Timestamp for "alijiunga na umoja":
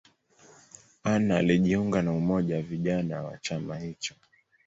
1.37-2.55